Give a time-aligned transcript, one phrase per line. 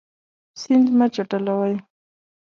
[0.59, 1.75] سیند مه چټلوئ.